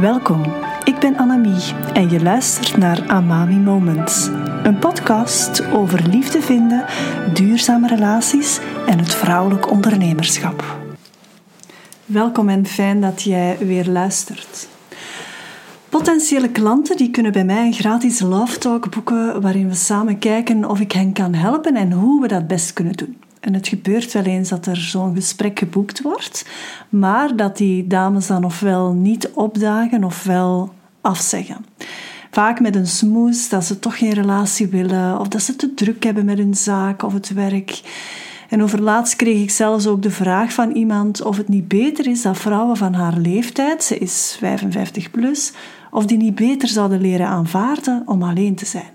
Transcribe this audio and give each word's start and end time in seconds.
Welkom, 0.00 0.42
ik 0.84 0.98
ben 0.98 1.16
Annemie 1.16 1.74
en 1.92 2.10
je 2.10 2.22
luistert 2.22 2.76
naar 2.76 3.08
Amami 3.08 3.56
Moments. 3.56 4.26
Een 4.62 4.78
podcast 4.78 5.66
over 5.72 6.08
liefde 6.08 6.42
vinden, 6.42 6.84
duurzame 7.34 7.88
relaties 7.88 8.60
en 8.86 8.98
het 8.98 9.14
vrouwelijk 9.14 9.70
ondernemerschap. 9.70 10.64
Welkom 12.04 12.48
en 12.48 12.66
fijn 12.66 13.00
dat 13.00 13.22
jij 13.22 13.58
weer 13.58 13.86
luistert. 13.86 14.68
Potentiële 15.88 16.50
klanten 16.50 16.96
die 16.96 17.10
kunnen 17.10 17.32
bij 17.32 17.44
mij 17.44 17.66
een 17.66 17.72
gratis 17.72 18.20
love 18.20 18.58
talk 18.58 18.90
boeken 18.90 19.40
waarin 19.40 19.68
we 19.68 19.74
samen 19.74 20.18
kijken 20.18 20.70
of 20.70 20.80
ik 20.80 20.92
hen 20.92 21.12
kan 21.12 21.34
helpen 21.34 21.76
en 21.76 21.92
hoe 21.92 22.20
we 22.20 22.28
dat 22.28 22.46
best 22.46 22.72
kunnen 22.72 22.96
doen. 22.96 23.23
En 23.44 23.54
het 23.54 23.68
gebeurt 23.68 24.12
wel 24.12 24.22
eens 24.22 24.48
dat 24.48 24.66
er 24.66 24.76
zo'n 24.76 25.14
gesprek 25.14 25.58
geboekt 25.58 26.02
wordt, 26.02 26.46
maar 26.88 27.36
dat 27.36 27.56
die 27.56 27.86
dames 27.86 28.26
dan 28.26 28.44
ofwel 28.44 28.92
niet 28.92 29.30
opdagen 29.34 30.04
ofwel 30.04 30.72
afzeggen. 31.00 31.64
Vaak 32.30 32.60
met 32.60 32.76
een 32.76 32.86
smoes 32.86 33.48
dat 33.48 33.64
ze 33.64 33.78
toch 33.78 33.98
geen 33.98 34.12
relatie 34.12 34.66
willen, 34.66 35.20
of 35.20 35.28
dat 35.28 35.42
ze 35.42 35.56
te 35.56 35.74
druk 35.74 36.04
hebben 36.04 36.24
met 36.24 36.38
hun 36.38 36.54
zaak 36.54 37.02
of 37.02 37.12
het 37.12 37.32
werk. 37.32 37.80
En 38.48 38.62
overlaatst 38.62 39.16
kreeg 39.16 39.42
ik 39.42 39.50
zelfs 39.50 39.86
ook 39.86 40.02
de 40.02 40.10
vraag 40.10 40.52
van 40.52 40.70
iemand 40.70 41.22
of 41.22 41.36
het 41.36 41.48
niet 41.48 41.68
beter 41.68 42.06
is 42.06 42.22
dat 42.22 42.38
vrouwen 42.38 42.76
van 42.76 42.94
haar 42.94 43.16
leeftijd, 43.16 43.84
ze 43.84 43.98
is 43.98 44.36
55 44.38 45.10
plus, 45.10 45.52
of 45.90 46.06
die 46.06 46.18
niet 46.18 46.34
beter 46.34 46.68
zouden 46.68 47.00
leren 47.00 47.26
aanvaarden 47.26 48.02
om 48.06 48.22
alleen 48.22 48.54
te 48.54 48.66
zijn. 48.66 48.93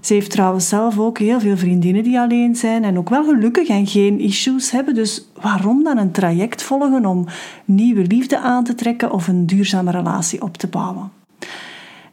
Ze 0.00 0.14
heeft 0.14 0.30
trouwens 0.30 0.68
zelf 0.68 0.98
ook 0.98 1.18
heel 1.18 1.40
veel 1.40 1.56
vriendinnen 1.56 2.02
die 2.02 2.18
alleen 2.18 2.56
zijn 2.56 2.84
en 2.84 2.98
ook 2.98 3.08
wel 3.08 3.24
gelukkig 3.24 3.68
en 3.68 3.86
geen 3.86 4.20
issues 4.20 4.70
hebben. 4.70 4.94
Dus 4.94 5.28
waarom 5.40 5.84
dan 5.84 5.98
een 5.98 6.10
traject 6.10 6.62
volgen 6.62 7.06
om 7.06 7.26
nieuwe 7.64 8.02
liefde 8.02 8.38
aan 8.38 8.64
te 8.64 8.74
trekken 8.74 9.12
of 9.12 9.28
een 9.28 9.46
duurzame 9.46 9.90
relatie 9.90 10.42
op 10.42 10.56
te 10.56 10.66
bouwen? 10.66 11.10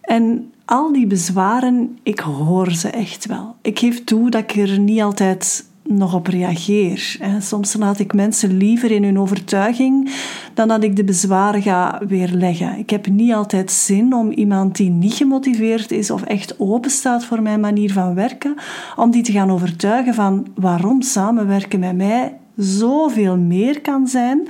En 0.01 0.51
al 0.65 0.91
die 0.93 1.07
bezwaren, 1.07 1.97
ik 2.03 2.19
hoor 2.19 2.71
ze 2.71 2.89
echt 2.89 3.25
wel. 3.25 3.55
Ik 3.61 3.79
geef 3.79 4.03
toe 4.03 4.29
dat 4.29 4.41
ik 4.41 4.55
er 4.55 4.79
niet 4.79 5.01
altijd 5.01 5.65
nog 5.87 6.13
op 6.13 6.27
reageer. 6.27 7.17
Soms 7.39 7.73
laat 7.73 7.99
ik 7.99 8.13
mensen 8.13 8.57
liever 8.57 8.91
in 8.91 9.03
hun 9.03 9.19
overtuiging 9.19 10.09
dan 10.53 10.67
dat 10.67 10.83
ik 10.83 10.95
de 10.95 11.03
bezwaren 11.03 11.61
ga 11.61 12.01
weerleggen. 12.07 12.77
Ik 12.77 12.89
heb 12.89 13.07
niet 13.07 13.33
altijd 13.33 13.71
zin 13.71 14.13
om 14.13 14.31
iemand 14.31 14.75
die 14.75 14.89
niet 14.89 15.13
gemotiveerd 15.13 15.91
is 15.91 16.11
of 16.11 16.21
echt 16.21 16.59
open 16.59 16.91
staat 16.91 17.25
voor 17.25 17.41
mijn 17.41 17.59
manier 17.59 17.91
van 17.91 18.13
werken, 18.13 18.55
om 18.95 19.11
die 19.11 19.23
te 19.23 19.31
gaan 19.31 19.51
overtuigen 19.51 20.13
van 20.13 20.47
waarom 20.55 21.01
samenwerken 21.01 21.79
met 21.79 21.95
mij 21.95 22.33
zoveel 22.55 23.37
meer 23.37 23.81
kan 23.81 24.07
zijn 24.07 24.47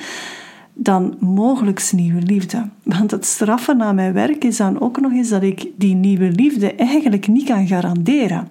dan 0.73 1.15
mogelijk 1.19 1.89
nieuwe 1.91 2.21
liefde. 2.21 2.69
Want 2.83 3.11
het 3.11 3.25
straffen 3.25 3.81
aan 3.81 3.95
mijn 3.95 4.13
werk 4.13 4.43
is 4.43 4.57
dan 4.57 4.81
ook 4.81 4.99
nog 4.99 5.11
eens 5.11 5.29
dat 5.29 5.43
ik 5.43 5.67
die 5.75 5.95
nieuwe 5.95 6.31
liefde 6.31 6.73
eigenlijk 6.75 7.27
niet 7.27 7.45
kan 7.45 7.67
garanderen. 7.67 8.47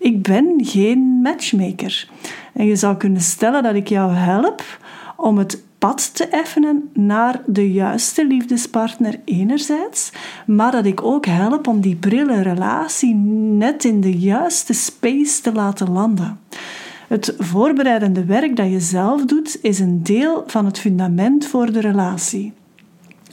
Ik 0.00 0.22
ben 0.22 0.54
geen 0.58 0.98
matchmaker. 0.98 2.08
En 2.52 2.66
je 2.66 2.76
zou 2.76 2.96
kunnen 2.96 3.20
stellen 3.20 3.62
dat 3.62 3.74
ik 3.74 3.88
jou 3.88 4.12
help 4.12 4.62
om 5.16 5.38
het 5.38 5.62
pad 5.78 6.14
te 6.14 6.26
effenen 6.26 6.90
naar 6.92 7.42
de 7.46 7.72
juiste 7.72 8.26
liefdespartner 8.26 9.20
enerzijds, 9.24 10.12
maar 10.46 10.72
dat 10.72 10.84
ik 10.84 11.02
ook 11.02 11.26
help 11.26 11.66
om 11.66 11.80
die 11.80 11.96
prille 11.96 12.42
relatie 12.42 13.14
net 13.14 13.84
in 13.84 14.00
de 14.00 14.18
juiste 14.18 14.72
space 14.72 15.42
te 15.42 15.52
laten 15.52 15.90
landen. 15.90 16.40
Het 17.08 17.34
voorbereidende 17.38 18.24
werk 18.24 18.56
dat 18.56 18.70
je 18.70 18.80
zelf 18.80 19.24
doet 19.24 19.58
is 19.62 19.78
een 19.78 20.02
deel 20.02 20.44
van 20.46 20.64
het 20.64 20.78
fundament 20.78 21.46
voor 21.46 21.72
de 21.72 21.80
relatie. 21.80 22.52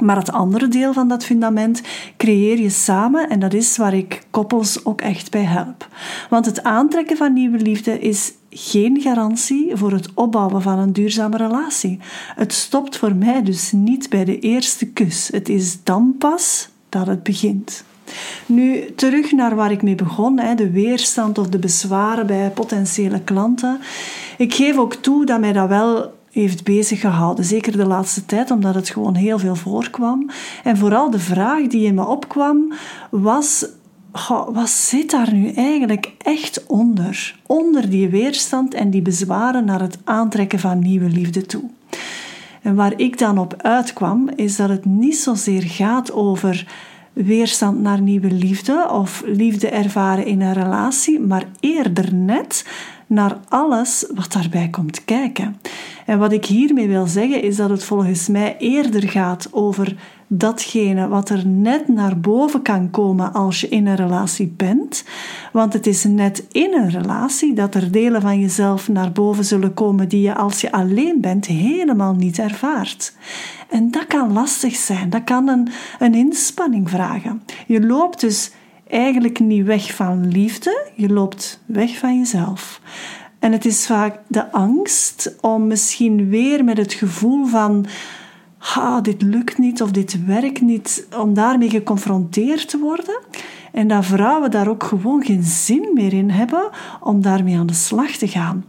Maar 0.02 0.16
het 0.16 0.31
andere 0.31 0.67
deel 0.67 0.94
van 0.94 1.08
dat 1.08 1.26
fundament 1.26 1.81
creëer 2.17 2.59
je 2.59 2.70
samen 2.70 3.30
en 3.30 3.40
dat 3.40 3.53
is 3.53 3.78
waar 3.78 3.94
ik 3.94 4.23
koppels 4.31 4.86
ook 4.86 5.02
echt 5.02 5.31
bij 5.31 5.44
help. 5.44 5.88
Want 6.30 6.45
het 6.45 6.64
aantrekken 6.64 7.17
van 7.17 7.34
nieuwe 7.34 7.58
liefde 7.58 8.00
is 8.00 8.34
geen 8.50 9.02
garantie 9.02 9.72
voor 9.74 9.91
het 9.91 10.09
opbouwen 10.13 10.62
van 10.62 10.80
een 10.80 10.94
duurzame 10.94 11.38
relatie. 11.38 12.00
Het 12.35 12.53
stopt 12.53 12.97
voor 12.97 13.16
mij 13.16 13.44
dus 13.44 13.72
niet 13.72 14.09
bij 14.09 14.25
de 14.25 14.40
eerste 14.40 14.85
kus. 14.85 15.30
Het 15.31 15.50
is 15.50 15.84
dan 15.84 16.16
pas 16.18 16.69
dat 16.90 17.08
het 17.08 17.24
begint. 17.24 17.84
Nu, 18.46 18.94
terug 18.96 19.31
naar 19.31 19.56
waar 19.56 19.72
ik 19.72 19.81
mee 19.81 19.96
begon, 19.96 20.35
de 20.56 20.72
weerstand 20.72 21.38
of 21.38 21.47
de 21.47 21.59
bezwaren 21.59 22.28
bij 22.28 22.50
potentiële 22.50 23.22
klanten. 23.22 23.79
Ik 24.38 24.53
geef 24.53 24.78
ook 24.78 24.94
toe 24.94 25.25
dat 25.25 25.40
mij 25.40 25.53
dat 25.53 25.68
wel 25.68 26.14
heeft 26.32 26.64
bezig 26.64 27.00
gehouden. 27.00 27.46
Zeker 27.46 27.78
de 27.78 27.86
laatste 27.86 28.26
tijd, 28.26 28.52
omdat 28.52 28.76
het 28.76 28.90
gewoon 28.90 29.16
heel 29.16 29.40
veel 29.40 29.56
voorkwam. 29.56 30.30
En 30.64 30.78
vooral 30.78 31.10
de 31.10 31.20
vraag 31.20 31.68
die 31.68 31.86
in 31.86 31.96
me 31.96 32.06
opkwam 32.06 32.74
was: 33.10 33.66
wat 34.52 34.70
zit 34.70 35.12
daar 35.12 35.34
nu 35.34 35.50
eigenlijk 35.50 36.14
echt 36.18 36.66
onder? 36.68 37.36
Onder 37.46 37.90
die 37.90 38.10
weerstand 38.10 38.74
en 38.74 38.90
die 38.90 39.02
bezwaren 39.02 39.66
naar 39.66 39.82
het 39.82 39.98
aantrekken 40.04 40.60
van 40.60 40.80
nieuwe 40.80 41.10
liefde 41.10 41.46
toe. 41.46 41.64
En 42.62 42.76
waar 42.76 42.94
ik 42.96 43.18
dan 43.18 43.38
op 43.38 43.56
uitkwam, 43.58 44.30
is 44.36 44.56
dat 44.56 44.70
het 44.70 44.86
niet 44.86 45.18
zozeer 45.18 45.64
gaat 45.64 46.12
over 46.12 46.68
weerstand 47.25 47.81
naar 47.81 48.01
nieuwe 48.01 48.31
liefde 48.31 48.89
of 48.91 49.23
liefde 49.25 49.69
ervaren 49.69 50.25
in 50.25 50.41
een 50.41 50.53
relatie, 50.53 51.19
maar 51.19 51.45
eerder 51.59 52.13
net 52.13 52.66
naar 53.07 53.38
alles 53.50 54.05
wat 54.16 54.31
daarbij 54.31 54.67
komt 54.69 55.05
kijken. 55.05 55.57
En 56.05 56.19
wat 56.19 56.31
ik 56.31 56.45
hiermee 56.45 56.88
wil 56.88 57.07
zeggen 57.07 57.41
is 57.41 57.55
dat 57.55 57.69
het 57.69 57.83
volgens 57.83 58.28
mij 58.28 58.55
eerder 58.57 59.09
gaat 59.09 59.47
over 59.51 59.95
datgene 60.28 61.08
wat 61.08 61.30
er 61.30 61.48
net 61.48 61.88
naar 61.88 62.20
boven 62.20 62.62
kan 62.62 62.90
komen 62.90 63.34
als 63.34 63.62
je 63.62 63.68
in 63.68 63.88
een 63.88 63.96
relatie 63.96 64.54
bent. 64.58 65.04
Want 65.52 65.74
het 65.74 65.88
is 65.88 66.04
net 66.04 66.46
in 66.52 66.74
een 66.74 66.90
relatie 66.90 67.54
dat 67.54 67.76
er 67.76 67.92
delen 67.92 68.22
van 68.22 68.40
jezelf 68.40 68.88
naar 68.88 69.12
boven 69.12 69.46
zullen 69.46 69.74
komen 69.74 70.10
die 70.10 70.22
je 70.22 70.36
als 70.36 70.62
je 70.62 70.72
alleen 70.72 71.22
bent 71.22 71.46
helemaal 71.46 72.14
niet 72.14 72.40
ervaart. 72.40 73.14
En 73.70 73.92
dat 73.92 74.08
kan 74.08 74.34
lastig 74.34 74.76
zijn, 74.76 75.10
dat 75.10 75.24
kan 75.24 75.48
een, 75.48 75.68
een 76.00 76.14
inspanning 76.14 76.90
vragen. 76.90 77.44
Je 77.68 77.86
loopt 77.86 78.20
dus 78.20 78.52
eigenlijk 78.88 79.40
niet 79.40 79.66
weg 79.66 79.96
van 79.96 80.28
liefde, 80.28 80.88
je 80.96 81.09
loopt 81.09 81.64
weg 81.66 81.98
van 81.98 82.18
jezelf. 82.18 82.82
En 83.40 83.52
het 83.52 83.66
is 83.66 83.86
vaak 83.86 84.20
de 84.28 84.52
angst 84.52 85.36
om 85.42 85.68
misschien 85.68 86.30
weer 86.30 86.64
met 86.64 86.78
het 86.78 86.94
gevoel 86.94 87.46
van 87.46 87.86
ha, 88.73 89.01
dit 89.01 89.22
lukt 89.22 89.57
niet 89.57 89.81
of 89.81 89.91
dit 89.91 90.25
werkt 90.25 90.61
niet, 90.61 91.07
om 91.17 91.33
daarmee 91.33 91.69
geconfronteerd 91.69 92.69
te 92.69 92.78
worden. 92.78 93.19
En 93.72 93.88
dat 93.88 94.05
vrouwen 94.05 94.51
daar 94.51 94.67
ook 94.67 94.83
gewoon 94.83 95.25
geen 95.25 95.44
zin 95.44 95.89
meer 95.94 96.13
in 96.13 96.29
hebben 96.29 96.69
om 97.00 97.22
daarmee 97.22 97.57
aan 97.57 97.67
de 97.67 97.73
slag 97.73 98.11
te 98.11 98.28
gaan. 98.28 98.66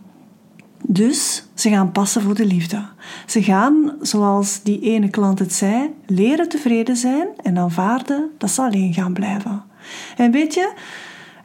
Dus 0.82 1.44
ze 1.54 1.70
gaan 1.70 1.92
passen 1.92 2.22
voor 2.22 2.34
de 2.34 2.46
liefde. 2.46 2.86
Ze 3.26 3.42
gaan, 3.42 3.92
zoals 4.00 4.62
die 4.62 4.80
ene 4.80 5.08
klant 5.08 5.38
het 5.38 5.52
zei, 5.52 5.90
leren 6.06 6.48
tevreden 6.48 6.96
zijn 6.96 7.28
en 7.42 7.58
aanvaarden 7.58 8.30
dat 8.38 8.50
ze 8.50 8.62
alleen 8.62 8.94
gaan 8.94 9.12
blijven. 9.12 9.62
En 10.16 10.30
weet 10.30 10.54
je, 10.54 10.72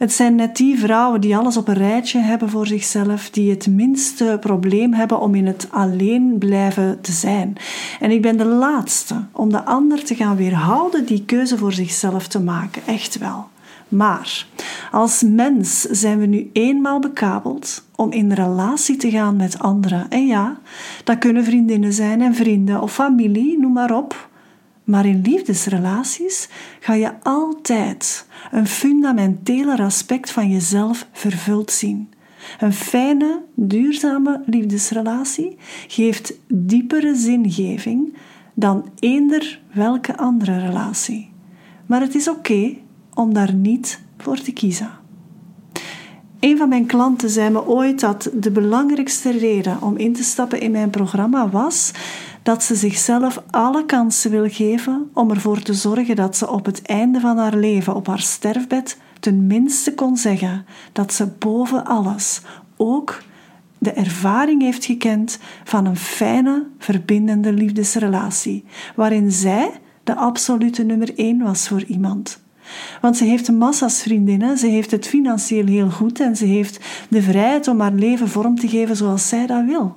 het 0.03 0.13
zijn 0.13 0.35
net 0.35 0.55
die 0.55 0.79
vrouwen 0.79 1.21
die 1.21 1.37
alles 1.37 1.57
op 1.57 1.67
een 1.67 1.73
rijtje 1.73 2.19
hebben 2.19 2.49
voor 2.49 2.67
zichzelf, 2.67 3.29
die 3.29 3.49
het 3.49 3.67
minste 3.67 4.37
probleem 4.39 4.93
hebben 4.93 5.19
om 5.19 5.35
in 5.35 5.47
het 5.47 5.67
alleen 5.71 6.35
blijven 6.39 7.01
te 7.01 7.11
zijn. 7.11 7.55
En 7.99 8.11
ik 8.11 8.21
ben 8.21 8.37
de 8.37 8.45
laatste 8.45 9.15
om 9.31 9.49
de 9.49 9.65
ander 9.65 10.03
te 10.03 10.15
gaan 10.15 10.35
weerhouden 10.35 11.05
die 11.05 11.25
keuze 11.25 11.57
voor 11.57 11.73
zichzelf 11.73 12.27
te 12.27 12.39
maken. 12.39 12.81
Echt 12.85 13.17
wel. 13.17 13.47
Maar 13.87 14.45
als 14.91 15.21
mens 15.25 15.81
zijn 15.81 16.19
we 16.19 16.25
nu 16.25 16.49
eenmaal 16.53 16.99
bekabeld 16.99 17.83
om 17.95 18.11
in 18.11 18.31
relatie 18.31 18.97
te 18.97 19.09
gaan 19.09 19.35
met 19.35 19.59
anderen. 19.59 20.09
En 20.09 20.27
ja, 20.27 20.57
dat 21.03 21.17
kunnen 21.17 21.43
vriendinnen 21.43 21.93
zijn 21.93 22.21
en 22.21 22.35
vrienden 22.35 22.81
of 22.81 22.93
familie, 22.93 23.59
noem 23.59 23.73
maar 23.73 23.95
op. 23.95 24.31
Maar 24.83 25.05
in 25.05 25.21
liefdesrelaties 25.21 26.49
ga 26.79 26.93
je 26.93 27.11
altijd 27.21 28.27
een 28.51 28.67
fundamenteler 28.67 29.81
aspect 29.81 30.31
van 30.31 30.49
jezelf 30.49 31.07
vervuld 31.11 31.71
zien. 31.71 32.09
Een 32.59 32.73
fijne, 32.73 33.41
duurzame 33.55 34.41
liefdesrelatie 34.45 35.57
geeft 35.87 36.33
diepere 36.47 37.15
zingeving 37.15 38.13
dan 38.53 38.89
eender 38.99 39.61
welke 39.71 40.17
andere 40.17 40.59
relatie. 40.59 41.31
Maar 41.85 42.01
het 42.01 42.15
is 42.15 42.29
oké 42.29 42.75
om 43.13 43.33
daar 43.33 43.53
niet 43.53 44.01
voor 44.17 44.39
te 44.39 44.51
kiezen. 44.51 44.89
Een 46.39 46.57
van 46.57 46.69
mijn 46.69 46.85
klanten 46.85 47.29
zei 47.29 47.49
me 47.49 47.67
ooit 47.67 47.99
dat 47.99 48.29
de 48.33 48.51
belangrijkste 48.51 49.31
reden 49.31 49.81
om 49.81 49.97
in 49.97 50.13
te 50.13 50.23
stappen 50.23 50.59
in 50.59 50.71
mijn 50.71 50.89
programma 50.89 51.49
was 51.49 51.91
dat 52.43 52.63
ze 52.63 52.75
zichzelf 52.75 53.43
alle 53.49 53.85
kansen 53.85 54.31
wil 54.31 54.49
geven 54.49 55.09
om 55.13 55.29
ervoor 55.29 55.61
te 55.61 55.73
zorgen 55.73 56.15
dat 56.15 56.37
ze 56.37 56.49
op 56.49 56.65
het 56.65 56.81
einde 56.81 57.19
van 57.19 57.37
haar 57.37 57.55
leven, 57.55 57.95
op 57.95 58.07
haar 58.07 58.19
sterfbed, 58.19 58.97
tenminste 59.19 59.93
kon 59.93 60.17
zeggen 60.17 60.65
dat 60.91 61.13
ze 61.13 61.27
boven 61.27 61.85
alles 61.85 62.41
ook 62.77 63.21
de 63.77 63.91
ervaring 63.91 64.61
heeft 64.61 64.85
gekend 64.85 65.39
van 65.63 65.85
een 65.85 65.97
fijne, 65.97 66.67
verbindende 66.77 67.53
liefdesrelatie, 67.53 68.63
waarin 68.95 69.31
zij 69.31 69.71
de 70.03 70.15
absolute 70.15 70.83
nummer 70.83 71.17
één 71.17 71.43
was 71.43 71.67
voor 71.67 71.83
iemand. 71.83 72.41
Want 73.01 73.17
ze 73.17 73.23
heeft 73.23 73.51
massa's 73.51 74.01
vriendinnen, 74.01 74.57
ze 74.57 74.67
heeft 74.67 74.91
het 74.91 75.07
financieel 75.07 75.65
heel 75.65 75.89
goed 75.89 76.19
en 76.19 76.35
ze 76.35 76.45
heeft 76.45 76.79
de 77.09 77.21
vrijheid 77.21 77.67
om 77.67 77.79
haar 77.79 77.93
leven 77.93 78.29
vorm 78.29 78.55
te 78.55 78.67
geven 78.67 78.95
zoals 78.95 79.27
zij 79.27 79.45
dat 79.45 79.65
wil. 79.65 79.95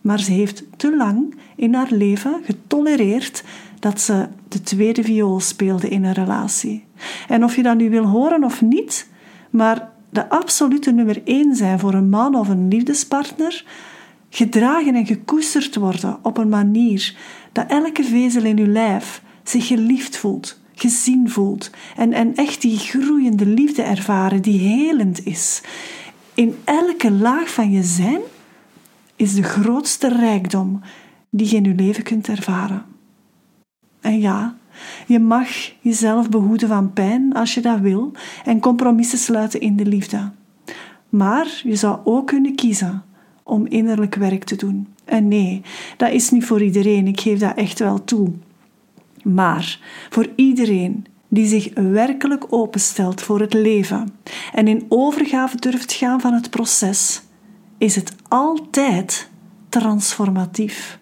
Maar 0.00 0.20
ze 0.20 0.32
heeft 0.32 0.64
te 0.76 0.96
lang 0.96 1.34
in 1.58 1.74
haar 1.74 1.90
leven 1.90 2.40
getolereerd 2.44 3.44
dat 3.78 4.00
ze 4.00 4.28
de 4.48 4.60
tweede 4.60 5.02
viool 5.02 5.40
speelde 5.40 5.88
in 5.88 6.04
een 6.04 6.12
relatie. 6.12 6.84
En 7.28 7.44
of 7.44 7.56
je 7.56 7.62
dat 7.62 7.76
nu 7.76 7.90
wil 7.90 8.04
horen 8.04 8.44
of 8.44 8.62
niet, 8.62 9.08
maar 9.50 9.90
de 10.10 10.28
absolute 10.28 10.92
nummer 10.92 11.20
één 11.24 11.54
zijn 11.54 11.78
voor 11.78 11.94
een 11.94 12.08
man 12.08 12.34
of 12.34 12.48
een 12.48 12.68
liefdespartner, 12.68 13.64
gedragen 14.30 14.94
en 14.94 15.06
gekoesterd 15.06 15.76
worden 15.76 16.18
op 16.22 16.38
een 16.38 16.48
manier 16.48 17.16
dat 17.52 17.70
elke 17.70 18.04
vezel 18.04 18.44
in 18.44 18.58
uw 18.58 18.72
lijf 18.72 19.22
zich 19.42 19.66
geliefd 19.66 20.16
voelt, 20.16 20.60
gezien 20.74 21.30
voelt 21.30 21.70
en, 21.96 22.12
en 22.12 22.34
echt 22.34 22.60
die 22.60 22.78
groeiende 22.78 23.46
liefde 23.46 23.82
ervaren 23.82 24.42
die 24.42 24.58
helend 24.58 25.26
is. 25.26 25.62
In 26.34 26.56
elke 26.64 27.10
laag 27.10 27.50
van 27.50 27.70
je 27.70 27.82
zijn 27.82 28.20
is 29.16 29.34
de 29.34 29.42
grootste 29.42 30.08
rijkdom 30.08 30.80
die 31.30 31.50
je 31.50 31.56
in 31.56 31.64
je 31.64 31.74
leven 31.74 32.02
kunt 32.02 32.28
ervaren. 32.28 32.84
En 34.00 34.20
ja, 34.20 34.56
je 35.06 35.18
mag 35.18 35.48
jezelf 35.80 36.28
behoeden 36.28 36.68
van 36.68 36.92
pijn 36.92 37.34
als 37.34 37.54
je 37.54 37.60
dat 37.60 37.80
wil 37.80 38.12
en 38.44 38.60
compromissen 38.60 39.18
sluiten 39.18 39.60
in 39.60 39.76
de 39.76 39.86
liefde. 39.86 40.30
Maar 41.08 41.60
je 41.64 41.76
zou 41.76 41.98
ook 42.04 42.26
kunnen 42.26 42.54
kiezen 42.54 43.02
om 43.42 43.66
innerlijk 43.66 44.14
werk 44.14 44.44
te 44.44 44.56
doen. 44.56 44.88
En 45.04 45.28
nee, 45.28 45.62
dat 45.96 46.10
is 46.10 46.30
niet 46.30 46.44
voor 46.44 46.62
iedereen, 46.62 47.06
ik 47.06 47.20
geef 47.20 47.38
dat 47.38 47.56
echt 47.56 47.78
wel 47.78 48.04
toe. 48.04 48.32
Maar 49.22 49.80
voor 50.10 50.26
iedereen 50.36 51.06
die 51.28 51.46
zich 51.46 51.74
werkelijk 51.74 52.52
openstelt 52.52 53.22
voor 53.22 53.40
het 53.40 53.54
leven 53.54 54.12
en 54.52 54.68
in 54.68 54.84
overgave 54.88 55.56
durft 55.56 55.92
gaan 55.92 56.20
van 56.20 56.32
het 56.32 56.50
proces, 56.50 57.22
is 57.78 57.94
het 57.94 58.12
altijd 58.28 59.28
transformatief. 59.68 60.98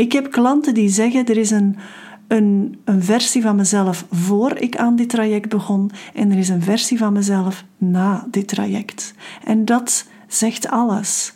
Ik 0.00 0.12
heb 0.12 0.30
klanten 0.30 0.74
die 0.74 0.88
zeggen 0.88 1.26
er 1.26 1.36
is 1.36 1.50
een, 1.50 1.76
een, 2.28 2.78
een 2.84 3.02
versie 3.02 3.42
van 3.42 3.56
mezelf 3.56 4.06
voor 4.10 4.56
ik 4.56 4.76
aan 4.76 4.96
dit 4.96 5.08
traject 5.08 5.48
begon 5.48 5.90
en 6.14 6.30
er 6.30 6.38
is 6.38 6.48
een 6.48 6.62
versie 6.62 6.98
van 6.98 7.12
mezelf 7.12 7.64
na 7.78 8.26
dit 8.30 8.48
traject. 8.48 9.14
En 9.44 9.64
dat 9.64 10.06
zegt 10.28 10.68
alles. 10.68 11.32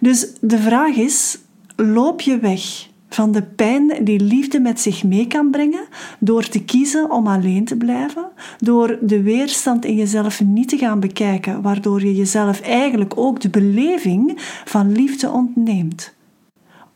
Dus 0.00 0.26
de 0.40 0.58
vraag 0.58 0.94
is: 0.96 1.38
loop 1.76 2.20
je 2.20 2.38
weg 2.38 2.88
van 3.08 3.32
de 3.32 3.42
pijn 3.42 4.04
die 4.04 4.20
liefde 4.20 4.60
met 4.60 4.80
zich 4.80 5.04
mee 5.04 5.26
kan 5.26 5.50
brengen 5.50 5.86
door 6.18 6.48
te 6.48 6.64
kiezen 6.64 7.10
om 7.10 7.26
alleen 7.26 7.64
te 7.64 7.76
blijven, 7.76 8.28
door 8.58 8.98
de 9.00 9.22
weerstand 9.22 9.84
in 9.84 9.94
jezelf 9.94 10.44
niet 10.44 10.68
te 10.68 10.78
gaan 10.78 11.00
bekijken, 11.00 11.62
waardoor 11.62 12.00
je 12.00 12.14
jezelf 12.14 12.60
eigenlijk 12.60 13.12
ook 13.16 13.40
de 13.40 13.50
beleving 13.50 14.32
van 14.64 14.92
liefde 14.92 15.30
ontneemt? 15.30 16.16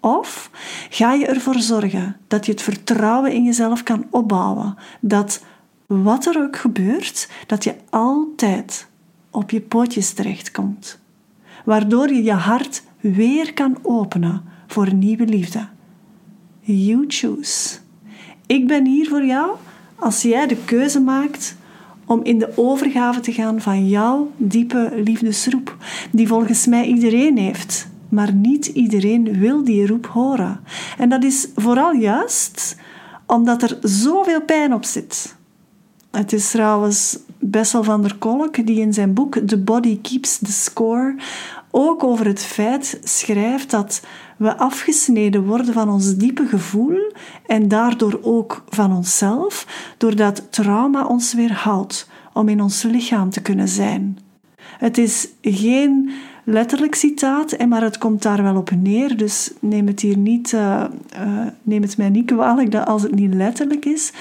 Of 0.02 0.50
ga 0.90 1.12
je 1.12 1.26
ervoor 1.26 1.58
zorgen 1.58 2.16
dat 2.28 2.46
je 2.46 2.52
het 2.52 2.62
vertrouwen 2.62 3.32
in 3.32 3.44
jezelf 3.44 3.82
kan 3.82 4.06
opbouwen, 4.10 4.74
dat 5.00 5.44
wat 5.86 6.26
er 6.26 6.42
ook 6.42 6.56
gebeurt, 6.56 7.28
dat 7.46 7.64
je 7.64 7.74
altijd 7.90 8.86
op 9.30 9.50
je 9.50 9.60
pootjes 9.60 10.12
terechtkomt, 10.12 10.98
waardoor 11.64 12.08
je 12.08 12.22
je 12.22 12.32
hart 12.32 12.82
weer 13.00 13.54
kan 13.54 13.78
openen 13.82 14.42
voor 14.66 14.94
nieuwe 14.94 15.24
liefde. 15.24 15.68
You 16.60 17.04
choose. 17.08 17.78
Ik 18.46 18.66
ben 18.66 18.86
hier 18.86 19.08
voor 19.08 19.24
jou 19.24 19.50
als 19.96 20.22
jij 20.22 20.46
de 20.46 20.56
keuze 20.64 21.00
maakt 21.00 21.56
om 22.04 22.24
in 22.24 22.38
de 22.38 22.52
overgave 22.56 23.20
te 23.20 23.32
gaan 23.32 23.60
van 23.60 23.88
jouw 23.88 24.30
diepe 24.36 24.92
liefdesroep, 25.04 25.76
die 26.10 26.28
volgens 26.28 26.66
mij 26.66 26.86
iedereen 26.86 27.38
heeft, 27.38 27.90
maar 28.12 28.32
niet 28.32 28.66
iedereen 28.66 29.38
wil 29.38 29.64
die 29.64 29.86
roep 29.86 30.06
horen. 30.06 30.60
En 30.98 31.08
dat 31.08 31.24
is 31.24 31.48
vooral 31.56 31.92
juist 31.92 32.76
omdat 33.26 33.62
er 33.62 33.78
zoveel 33.80 34.42
pijn 34.42 34.74
op 34.74 34.84
zit. 34.84 35.36
Het 36.10 36.32
is 36.32 36.50
trouwens 36.50 37.18
Bessel 37.38 37.84
van 37.84 38.02
der 38.02 38.16
Kolk 38.16 38.66
die 38.66 38.80
in 38.80 38.92
zijn 38.92 39.14
boek 39.14 39.38
The 39.46 39.58
Body 39.58 40.00
Keeps 40.00 40.38
the 40.38 40.52
Score 40.52 41.14
ook 41.70 42.04
over 42.04 42.26
het 42.26 42.42
feit 42.42 43.00
schrijft 43.02 43.70
dat 43.70 44.02
we 44.36 44.56
afgesneden 44.56 45.46
worden 45.46 45.74
van 45.74 45.88
ons 45.88 46.16
diepe 46.16 46.46
gevoel 46.46 47.12
en 47.46 47.68
daardoor 47.68 48.18
ook 48.22 48.64
van 48.68 48.96
onszelf, 48.96 49.66
doordat 49.98 50.46
trauma 50.50 51.06
ons 51.06 51.34
weerhoudt 51.34 52.08
om 52.32 52.48
in 52.48 52.60
ons 52.60 52.82
lichaam 52.82 53.30
te 53.30 53.42
kunnen 53.42 53.68
zijn. 53.68 54.18
Het 54.78 54.98
is 54.98 55.28
geen 55.40 56.10
letterlijk 56.44 56.94
citaat, 56.94 57.66
maar 57.68 57.82
het 57.82 57.98
komt 57.98 58.22
daar 58.22 58.42
wel 58.42 58.56
op 58.56 58.70
neer, 58.70 59.16
dus 59.16 59.52
neem 59.60 59.86
het 59.86 60.00
hier 60.00 60.16
niet, 60.16 60.52
uh, 60.52 60.84
uh, 61.14 61.46
neem 61.62 61.82
het 61.82 61.96
mij 61.96 62.08
niet 62.08 62.26
kwalijk 62.26 62.70
dat 62.70 62.86
als 62.86 63.02
het 63.02 63.14
niet 63.14 63.34
letterlijk 63.34 63.84
is. 63.84 64.12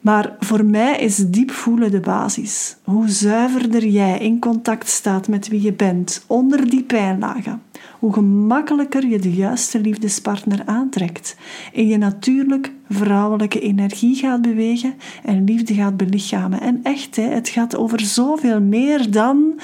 Maar 0.00 0.36
voor 0.40 0.64
mij 0.64 0.98
is 0.98 1.16
diep 1.16 1.50
voelen 1.50 1.90
de 1.90 2.00
basis. 2.00 2.76
Hoe 2.84 3.08
zuiverder 3.08 3.86
jij 3.86 4.18
in 4.18 4.38
contact 4.38 4.88
staat 4.88 5.28
met 5.28 5.48
wie 5.48 5.62
je 5.62 5.72
bent 5.72 6.24
onder 6.26 6.70
die 6.70 6.82
pijnlagen, 6.82 7.62
hoe 7.98 8.12
gemakkelijker 8.12 9.06
je 9.06 9.18
de 9.18 9.32
juiste 9.32 9.80
liefdespartner 9.80 10.62
aantrekt 10.64 11.36
en 11.74 11.86
je 11.86 11.96
natuurlijk 11.96 12.72
vrouwelijke 12.88 13.60
energie 13.60 14.14
gaat 14.14 14.42
bewegen 14.42 14.94
en 15.24 15.44
liefde 15.44 15.74
gaat 15.74 15.96
belichamen. 15.96 16.60
En 16.60 16.80
echt, 16.82 17.16
het 17.16 17.48
gaat 17.48 17.76
over 17.76 18.00
zoveel 18.00 18.60
meer 18.60 19.10
dan 19.10 19.60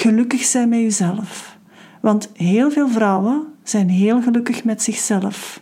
gelukkig 0.00 0.44
zijn 0.44 0.68
met 0.68 0.78
jezelf. 0.78 1.58
Want 2.00 2.30
heel 2.34 2.70
veel 2.70 2.88
vrouwen 2.88 3.46
zijn 3.62 3.88
heel 3.88 4.22
gelukkig 4.22 4.64
met 4.64 4.82
zichzelf. 4.82 5.60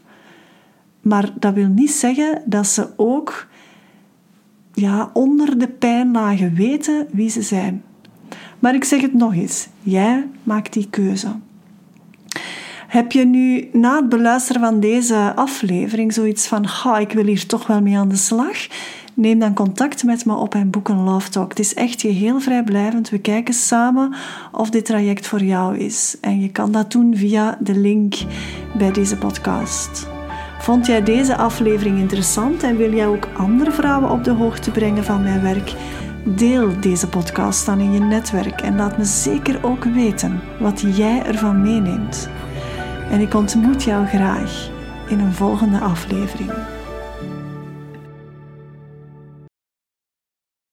Maar 1.00 1.31
dat 1.38 1.54
wil 1.54 1.69
niet 1.69 1.90
zeggen 1.90 2.42
dat 2.46 2.66
ze 2.66 2.88
ook 2.96 3.48
ja, 4.72 5.10
onder 5.12 5.58
de 5.58 5.69
pijnlagen 5.69 6.54
weten 6.54 7.06
wie 7.12 7.31
ze 7.31 7.42
zijn. 7.42 7.82
Maar 8.58 8.75
ik 8.75 8.84
zeg 8.84 9.00
het 9.00 9.14
nog 9.14 9.34
eens: 9.34 9.69
jij 9.82 10.28
maakt 10.42 10.72
die 10.72 10.90
keuze. 10.90 11.28
Heb 12.86 13.12
je 13.12 13.25
nu 13.25 13.69
na 13.72 13.96
het 13.96 14.08
beluisteren 14.08 14.62
van 14.62 14.81
deze 14.81 15.32
aflevering 15.34 16.12
zoiets 16.12 16.46
van: 16.46 16.69
ga, 16.69 16.98
ik 16.98 17.12
wil 17.12 17.25
hier 17.25 17.46
toch 17.46 17.66
wel 17.66 17.82
mee 17.82 17.98
aan 17.98 18.08
de 18.08 18.16
slag? 18.16 18.66
Neem 19.16 19.38
dan 19.38 19.54
contact 19.54 20.04
met 20.04 20.24
me 20.24 20.34
op 20.34 20.54
en 20.54 20.70
boek 20.70 20.88
een 20.88 21.02
Love 21.02 21.30
Talk. 21.30 21.48
Het 21.48 21.58
is 21.58 21.74
echt 21.74 22.00
geheel 22.00 22.40
vrijblijvend. 22.40 23.10
We 23.10 23.18
kijken 23.18 23.54
samen 23.54 24.14
of 24.52 24.70
dit 24.70 24.84
traject 24.84 25.26
voor 25.26 25.42
jou 25.42 25.78
is. 25.78 26.16
En 26.20 26.40
je 26.40 26.50
kan 26.50 26.72
dat 26.72 26.92
doen 26.92 27.16
via 27.16 27.58
de 27.60 27.74
link 27.74 28.14
bij 28.78 28.92
deze 28.92 29.16
podcast. 29.16 30.08
Vond 30.58 30.86
jij 30.86 31.02
deze 31.02 31.36
aflevering 31.36 31.98
interessant 31.98 32.62
en 32.62 32.76
wil 32.76 32.94
jij 32.94 33.06
ook 33.06 33.28
andere 33.36 33.72
vrouwen 33.72 34.10
op 34.10 34.24
de 34.24 34.30
hoogte 34.30 34.70
brengen 34.70 35.04
van 35.04 35.22
mijn 35.22 35.42
werk? 35.42 35.74
Deel 36.24 36.80
deze 36.80 37.08
podcast 37.08 37.66
dan 37.66 37.80
in 37.80 37.92
je 37.92 38.00
netwerk 38.00 38.60
en 38.60 38.76
laat 38.76 38.98
me 38.98 39.04
zeker 39.04 39.64
ook 39.64 39.84
weten 39.84 40.40
wat 40.60 40.80
jij 40.96 41.22
ervan 41.22 41.62
meeneemt. 41.62 42.28
En 43.10 43.20
ik 43.20 43.34
ontmoet 43.34 43.82
jou 43.82 44.06
graag 44.06 44.70
in 45.08 45.18
een 45.18 45.32
volgende 45.32 45.78
aflevering. 45.78 46.73